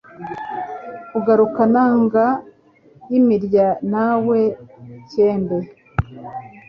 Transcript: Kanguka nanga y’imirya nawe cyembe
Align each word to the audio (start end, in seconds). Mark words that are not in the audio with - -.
Kanguka 1.13 1.63
nanga 1.73 2.25
y’imirya 3.09 3.67
nawe 3.91 4.39
cyembe 5.09 5.57